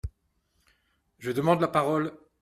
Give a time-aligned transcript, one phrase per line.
[1.19, 2.11] Je demande la parole